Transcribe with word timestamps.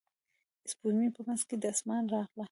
سپوږمۍ 0.71 1.09
په 1.15 1.21
منځ 1.27 1.41
د 1.61 1.63
اسمان 1.73 2.03
راغله. 2.13 2.39